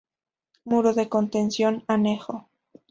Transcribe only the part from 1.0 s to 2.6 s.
contención anejo.